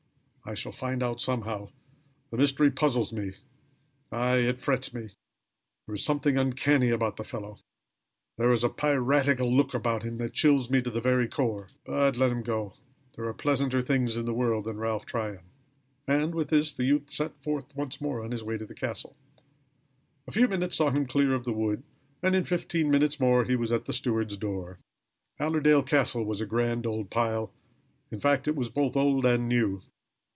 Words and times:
I 0.43 0.55
shall 0.55 0.71
find 0.73 1.01
out 1.03 1.21
somehow. 1.21 1.69
The 2.31 2.35
mystery 2.37 2.71
puzzles 2.71 3.13
me. 3.13 3.33
Aye, 4.11 4.37
it 4.39 4.59
frets 4.59 4.91
me. 4.93 5.11
There 5.85 5.93
is 5.93 6.03
something 6.03 6.35
uncanny 6.37 6.89
about 6.89 7.15
the 7.17 7.23
fellow. 7.23 7.59
There 8.39 8.51
is 8.51 8.63
a 8.63 8.69
piratical 8.69 9.55
look 9.55 9.73
about 9.75 10.01
him 10.03 10.17
that 10.17 10.33
chills 10.33 10.67
me 10.69 10.81
to 10.81 10.89
the 10.91 10.99
very 10.99 11.27
core. 11.27 11.69
But, 11.85 12.17
let 12.17 12.31
him 12.31 12.41
go. 12.41 12.73
There 13.15 13.27
are 13.27 13.33
pleasanter 13.35 13.81
things 13.83 14.17
in 14.17 14.25
the 14.25 14.33
world 14.33 14.65
than 14.65 14.77
Ralph 14.79 15.05
Tryon." 15.05 15.43
And 16.07 16.33
with 16.35 16.49
this 16.49 16.73
the 16.73 16.85
youth 16.85 17.11
set 17.11 17.39
forth 17.43 17.73
once 17.75 18.01
more 18.01 18.21
on 18.23 18.31
his 18.31 18.43
way 18.43 18.57
to 18.57 18.65
the 18.65 18.75
castle. 18.75 19.15
A 20.27 20.31
few 20.31 20.47
minutes 20.49 20.75
saw 20.75 20.89
him 20.89 21.05
clear 21.05 21.33
of 21.35 21.45
the 21.45 21.53
wood, 21.53 21.83
and 22.23 22.35
in 22.35 22.43
fifteen 22.45 22.89
minutes 22.89 23.19
more 23.21 23.43
he 23.45 23.55
was 23.55 23.71
at 23.71 23.85
the 23.85 23.93
steward's 23.93 24.35
door. 24.37 24.79
Allerdale 25.39 25.83
Castle 25.83 26.25
was 26.25 26.41
a 26.41 26.47
grand 26.47 26.85
old 26.87 27.09
pile. 27.11 27.53
In 28.09 28.19
fact 28.19 28.47
it 28.49 28.55
was 28.55 28.69
both 28.69 28.97
old 28.97 29.23
and 29.23 29.47
new. 29.47 29.83